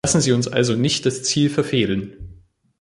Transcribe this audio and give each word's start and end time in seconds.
Lassen 0.03 0.21
Sie 0.21 0.31
uns 0.31 0.47
also 0.47 0.75
nicht 0.75 1.05
das 1.05 1.21
Ziel 1.21 1.51
verfehlen. 1.51 2.41